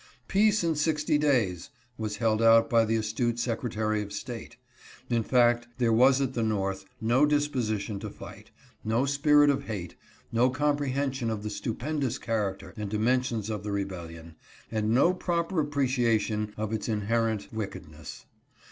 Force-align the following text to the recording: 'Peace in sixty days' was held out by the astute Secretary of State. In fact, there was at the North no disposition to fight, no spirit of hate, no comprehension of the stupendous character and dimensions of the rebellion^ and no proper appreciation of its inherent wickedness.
'Peace 0.37 0.63
in 0.63 0.73
sixty 0.73 1.19
days' 1.19 1.69
was 1.99 2.17
held 2.17 2.41
out 2.41 2.71
by 2.71 2.85
the 2.85 2.95
astute 2.95 3.37
Secretary 3.37 4.01
of 4.01 4.11
State. 4.11 4.57
In 5.11 5.21
fact, 5.21 5.67
there 5.77 5.93
was 5.93 6.19
at 6.19 6.33
the 6.33 6.41
North 6.41 6.85
no 6.99 7.23
disposition 7.23 7.99
to 7.99 8.09
fight, 8.09 8.49
no 8.83 9.05
spirit 9.05 9.51
of 9.51 9.65
hate, 9.65 9.95
no 10.31 10.49
comprehension 10.49 11.29
of 11.29 11.43
the 11.43 11.51
stupendous 11.51 12.17
character 12.17 12.73
and 12.77 12.89
dimensions 12.89 13.47
of 13.51 13.61
the 13.63 13.69
rebellion^ 13.69 14.33
and 14.71 14.89
no 14.89 15.13
proper 15.13 15.59
appreciation 15.59 16.51
of 16.57 16.73
its 16.73 16.89
inherent 16.89 17.53
wickedness. 17.53 18.25